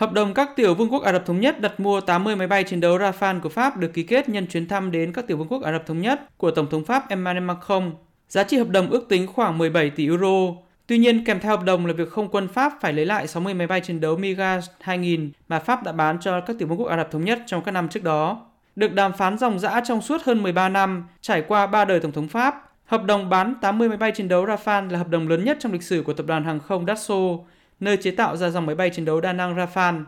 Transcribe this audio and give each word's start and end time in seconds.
Hợp 0.00 0.12
đồng 0.12 0.34
các 0.34 0.56
tiểu 0.56 0.74
vương 0.74 0.92
quốc 0.92 1.02
Ả 1.02 1.12
Rập 1.12 1.26
Thống 1.26 1.40
Nhất 1.40 1.60
đặt 1.60 1.80
mua 1.80 2.00
80 2.00 2.36
máy 2.36 2.46
bay 2.46 2.64
chiến 2.64 2.80
đấu 2.80 2.98
Rafale 2.98 3.40
của 3.40 3.48
Pháp 3.48 3.76
được 3.76 3.92
ký 3.94 4.02
kết 4.02 4.28
nhân 4.28 4.46
chuyến 4.46 4.68
thăm 4.68 4.90
đến 4.90 5.12
các 5.12 5.26
tiểu 5.26 5.36
vương 5.36 5.48
quốc 5.48 5.62
Ả 5.62 5.72
Rập 5.72 5.86
Thống 5.86 6.00
Nhất 6.00 6.20
của 6.36 6.50
Tổng 6.50 6.66
thống 6.70 6.84
Pháp 6.84 7.08
Emmanuel 7.08 7.44
Macron. 7.44 7.92
Giá 8.28 8.44
trị 8.44 8.58
hợp 8.58 8.68
đồng 8.68 8.90
ước 8.90 9.06
tính 9.08 9.26
khoảng 9.26 9.58
17 9.58 9.90
tỷ 9.90 10.06
euro. 10.06 10.54
Tuy 10.86 10.98
nhiên, 10.98 11.24
kèm 11.24 11.40
theo 11.40 11.56
hợp 11.56 11.64
đồng 11.64 11.86
là 11.86 11.92
việc 11.92 12.10
không 12.10 12.28
quân 12.28 12.48
Pháp 12.48 12.72
phải 12.80 12.92
lấy 12.92 13.06
lại 13.06 13.26
60 13.26 13.54
máy 13.54 13.66
bay 13.66 13.80
chiến 13.80 14.00
đấu 14.00 14.16
Mirage 14.16 14.66
2000 14.80 15.30
mà 15.48 15.58
Pháp 15.58 15.82
đã 15.82 15.92
bán 15.92 16.20
cho 16.20 16.40
các 16.40 16.56
tiểu 16.58 16.68
vương 16.68 16.78
quốc 16.78 16.88
Ả 16.88 16.96
Rập 16.96 17.10
Thống 17.10 17.24
Nhất 17.24 17.42
trong 17.46 17.62
các 17.62 17.72
năm 17.72 17.88
trước 17.88 18.02
đó. 18.02 18.46
Được 18.76 18.92
đàm 18.94 19.12
phán 19.12 19.38
dòng 19.38 19.58
dã 19.58 19.80
trong 19.84 20.00
suốt 20.00 20.22
hơn 20.22 20.42
13 20.42 20.68
năm, 20.68 21.08
trải 21.20 21.42
qua 21.42 21.66
3 21.66 21.84
đời 21.84 22.00
Tổng 22.00 22.12
thống 22.12 22.28
Pháp, 22.28 22.70
hợp 22.86 23.04
đồng 23.04 23.28
bán 23.28 23.54
80 23.60 23.88
máy 23.88 23.98
bay 23.98 24.12
chiến 24.12 24.28
đấu 24.28 24.46
Rafale 24.46 24.90
là 24.90 24.98
hợp 24.98 25.08
đồng 25.08 25.28
lớn 25.28 25.44
nhất 25.44 25.56
trong 25.60 25.72
lịch 25.72 25.82
sử 25.82 26.02
của 26.02 26.12
tập 26.12 26.26
đoàn 26.26 26.44
hàng 26.44 26.60
không 26.60 26.86
Dassault, 26.86 27.40
nơi 27.80 27.96
chế 27.96 28.10
tạo 28.10 28.36
ra 28.36 28.50
dòng 28.50 28.66
máy 28.66 28.74
bay 28.74 28.90
chiến 28.90 29.04
đấu 29.04 29.20
đa 29.20 29.32
năng 29.32 29.56
Rafale. 29.56 30.04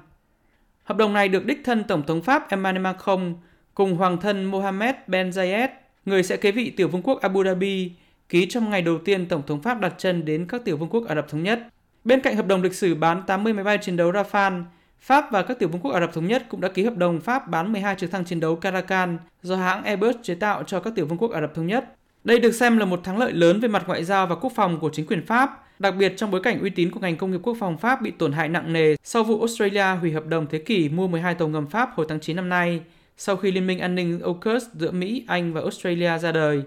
Hợp 0.84 0.96
đồng 0.96 1.12
này 1.12 1.29
được 1.29 1.46
đích 1.46 1.61
thân 1.64 1.85
Tổng 1.85 2.03
thống 2.07 2.22
Pháp 2.22 2.50
Emmanuel 2.50 2.82
Macron 2.82 3.35
cùng 3.75 3.96
Hoàng 3.96 4.21
thân 4.21 4.44
Mohammed 4.44 4.94
Ben 5.07 5.30
Zayed, 5.30 5.68
người 6.04 6.22
sẽ 6.22 6.36
kế 6.36 6.53
vị 6.53 6.71
tiểu 6.71 6.89
vương 6.89 7.03
quốc 7.03 7.21
Abu 7.21 7.44
Dhabi, 7.44 7.93
ký 8.29 8.46
trong 8.46 8.71
ngày 8.71 8.82
đầu 8.82 8.99
tiên 8.99 9.27
Tổng 9.27 9.43
thống 9.46 9.63
Pháp 9.63 9.80
đặt 9.80 9.94
chân 9.99 10.25
đến 10.25 10.46
các 10.49 10.64
tiểu 10.64 10.77
vương 10.77 10.89
quốc 10.89 11.07
Ả 11.08 11.14
Rập 11.14 11.29
Thống 11.29 11.43
Nhất. 11.43 11.61
Bên 12.04 12.21
cạnh 12.21 12.36
hợp 12.36 12.46
đồng 12.46 12.63
lịch 12.63 12.75
sử 12.75 12.94
bán 12.94 13.22
80 13.27 13.53
máy 13.53 13.64
bay 13.64 13.79
chiến 13.79 13.96
đấu 13.96 14.13
Rafale, 14.13 14.64
Pháp 15.00 15.30
và 15.30 15.43
các 15.43 15.58
tiểu 15.58 15.68
vương 15.68 15.80
quốc 15.80 15.93
Ả 15.93 16.00
Rập 16.00 16.13
Thống 16.13 16.27
Nhất 16.27 16.46
cũng 16.49 16.61
đã 16.61 16.68
ký 16.68 16.85
hợp 16.85 16.96
đồng 16.96 17.21
Pháp 17.21 17.49
bán 17.49 17.72
12 17.72 17.94
trực 17.94 18.11
thăng 18.11 18.25
chiến 18.25 18.41
đấu 18.41 18.57
Caracan 18.57 19.18
do 19.43 19.57
hãng 19.57 19.85
Airbus 19.85 20.16
chế 20.22 20.35
tạo 20.35 20.63
cho 20.63 20.80
các 20.80 20.94
tiểu 20.96 21.07
vương 21.07 21.18
quốc 21.18 21.30
Ả 21.30 21.41
Rập 21.41 21.54
Thống 21.54 21.66
Nhất. 21.66 21.85
Đây 22.25 22.39
được 22.39 22.53
xem 22.53 22.79
là 22.79 22.85
một 22.85 23.04
thắng 23.04 23.18
lợi 23.18 23.32
lớn 23.32 23.61
về 23.61 23.68
mặt 23.68 23.85
ngoại 23.86 24.04
giao 24.04 24.26
và 24.26 24.35
quốc 24.35 24.53
phòng 24.54 24.80
của 24.80 24.90
chính 24.93 25.07
quyền 25.07 25.26
Pháp, 25.26 25.64
đặc 25.79 25.94
biệt 25.99 26.13
trong 26.17 26.30
bối 26.30 26.43
cảnh 26.43 26.61
uy 26.61 26.71
tín 26.71 26.90
của 26.90 27.00
ngành 27.00 27.17
công 27.17 27.30
nghiệp 27.30 27.40
quốc 27.43 27.57
phòng 27.61 27.79
Pháp 27.79 28.03
bị 28.03 28.11
tổn 28.11 28.32
hại 28.32 28.49
nặng 28.49 28.72
nề 28.72 28.96
sau 29.04 29.25
vụ 29.25 29.39
Australia 29.39 29.96
hủy 30.00 30.13
hợp 30.13 30.27
đồng 30.27 30.46
thế 30.46 30.58
kỷ 30.58 30.89
mua 30.89 31.08
12 31.08 31.35
tàu 31.35 31.49
ngầm 31.49 31.66
Pháp 31.66 31.90
hồi 31.94 32.06
tháng 32.08 32.20
9 32.20 32.36
năm 32.36 32.48
nay, 32.48 32.80
sau 33.16 33.36
khi 33.36 33.53
Liên 33.53 33.66
minh 33.66 33.78
an 33.78 33.94
ninh 33.94 34.20
AUKUS 34.20 34.64
giữa 34.74 34.91
Mỹ, 34.91 35.24
Anh 35.28 35.52
và 35.52 35.60
Australia 35.60 36.19
ra 36.19 36.32
đời. 36.32 36.62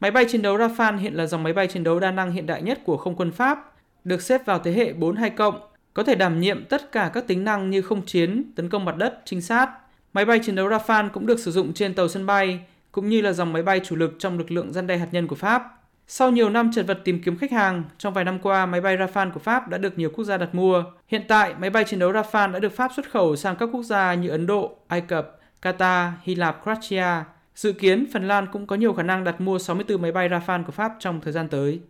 Máy 0.00 0.10
bay 0.10 0.24
chiến 0.24 0.42
đấu 0.42 0.56
Rafale 0.56 0.98
hiện 0.98 1.14
là 1.14 1.26
dòng 1.26 1.42
máy 1.42 1.52
bay 1.52 1.66
chiến 1.66 1.84
đấu 1.84 2.00
đa 2.00 2.10
năng 2.10 2.32
hiện 2.32 2.46
đại 2.46 2.62
nhất 2.62 2.80
của 2.84 2.96
không 2.96 3.16
quân 3.16 3.32
Pháp, 3.32 3.72
được 4.04 4.22
xếp 4.22 4.46
vào 4.46 4.58
thế 4.58 4.72
hệ 4.72 4.92
42 4.92 5.30
cộng, 5.30 5.60
có 5.94 6.02
thể 6.02 6.14
đảm 6.14 6.40
nhiệm 6.40 6.64
tất 6.64 6.92
cả 6.92 7.10
các 7.14 7.26
tính 7.26 7.44
năng 7.44 7.70
như 7.70 7.82
không 7.82 8.06
chiến, 8.06 8.52
tấn 8.56 8.68
công 8.68 8.84
mặt 8.84 8.96
đất, 8.96 9.22
trinh 9.24 9.42
sát. 9.42 9.70
Máy 10.12 10.24
bay 10.24 10.38
chiến 10.38 10.54
đấu 10.54 10.68
Rafale 10.68 11.08
cũng 11.08 11.26
được 11.26 11.38
sử 11.38 11.50
dụng 11.50 11.72
trên 11.72 11.94
tàu 11.94 12.08
sân 12.08 12.26
bay, 12.26 12.60
cũng 12.92 13.08
như 13.08 13.20
là 13.20 13.32
dòng 13.32 13.52
máy 13.52 13.62
bay 13.62 13.80
chủ 13.84 13.96
lực 13.96 14.16
trong 14.18 14.38
lực 14.38 14.50
lượng 14.50 14.72
gian 14.72 14.86
đe 14.86 14.96
hạt 14.96 15.08
nhân 15.12 15.26
của 15.26 15.36
Pháp. 15.36 15.62
Sau 16.06 16.30
nhiều 16.30 16.50
năm 16.50 16.70
chật 16.74 16.86
vật 16.86 17.00
tìm 17.04 17.22
kiếm 17.22 17.38
khách 17.38 17.52
hàng, 17.52 17.84
trong 17.98 18.14
vài 18.14 18.24
năm 18.24 18.38
qua, 18.38 18.66
máy 18.66 18.80
bay 18.80 18.96
Rafale 18.96 19.32
của 19.32 19.40
Pháp 19.40 19.68
đã 19.68 19.78
được 19.78 19.98
nhiều 19.98 20.10
quốc 20.10 20.24
gia 20.24 20.36
đặt 20.36 20.54
mua. 20.54 20.84
Hiện 21.08 21.22
tại, 21.28 21.54
máy 21.58 21.70
bay 21.70 21.84
chiến 21.84 21.98
đấu 21.98 22.12
Rafale 22.12 22.52
đã 22.52 22.58
được 22.58 22.76
Pháp 22.76 22.90
xuất 22.96 23.10
khẩu 23.10 23.36
sang 23.36 23.56
các 23.56 23.68
quốc 23.72 23.82
gia 23.82 24.14
như 24.14 24.28
Ấn 24.28 24.46
Độ, 24.46 24.76
Ai 24.88 25.00
Cập, 25.00 25.38
Qatar, 25.62 26.10
Hy 26.22 26.34
Lạp, 26.34 26.62
Croatia. 26.62 27.24
Dự 27.54 27.72
kiến, 27.72 28.06
Phần 28.12 28.28
Lan 28.28 28.46
cũng 28.52 28.66
có 28.66 28.76
nhiều 28.76 28.92
khả 28.92 29.02
năng 29.02 29.24
đặt 29.24 29.40
mua 29.40 29.58
64 29.58 30.02
máy 30.02 30.12
bay 30.12 30.28
Rafale 30.28 30.64
của 30.64 30.72
Pháp 30.72 30.92
trong 30.98 31.20
thời 31.20 31.32
gian 31.32 31.48
tới. 31.48 31.80